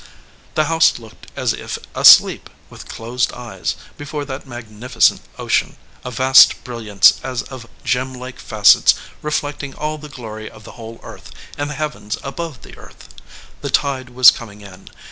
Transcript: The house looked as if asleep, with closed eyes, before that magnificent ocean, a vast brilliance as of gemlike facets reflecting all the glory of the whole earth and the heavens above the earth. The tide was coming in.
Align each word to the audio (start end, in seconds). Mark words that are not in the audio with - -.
The 0.55 0.63
house 0.65 0.97
looked 0.97 1.27
as 1.35 1.53
if 1.53 1.77
asleep, 1.93 2.49
with 2.71 2.87
closed 2.87 3.31
eyes, 3.33 3.75
before 3.97 4.25
that 4.25 4.47
magnificent 4.47 5.21
ocean, 5.37 5.75
a 6.03 6.09
vast 6.09 6.63
brilliance 6.63 7.19
as 7.23 7.43
of 7.43 7.67
gemlike 7.83 8.39
facets 8.39 8.95
reflecting 9.21 9.75
all 9.75 9.99
the 9.99 10.09
glory 10.09 10.49
of 10.49 10.63
the 10.63 10.71
whole 10.71 10.99
earth 11.03 11.29
and 11.55 11.69
the 11.69 11.75
heavens 11.75 12.17
above 12.23 12.63
the 12.63 12.75
earth. 12.79 13.09
The 13.61 13.69
tide 13.69 14.09
was 14.09 14.31
coming 14.31 14.61
in. 14.61 14.89